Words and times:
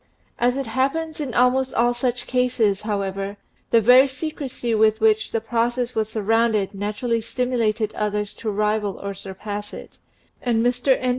As 0.39 0.55
happens 0.65 1.19
in 1.21 1.35
almost 1.35 1.75
all 1.75 1.93
such 1.93 2.25
cases, 2.25 2.81
however, 2.81 3.37
the 3.69 3.81
very 3.81 4.07
secrecy 4.07 4.73
with 4.73 4.99
which 4.99 5.31
the 5.31 5.39
process 5.41 5.93
was 5.93 6.09
surrounded 6.09 6.71
natu 6.71 7.03
rally 7.03 7.21
stimulated 7.21 7.93
others 7.93 8.33
to 8.37 8.49
rival 8.49 8.97
or 8.99 9.13
surpass 9.13 9.75
it, 9.75 9.99
and 10.41 10.65
Mr. 10.65 10.97
N. 10.99 11.09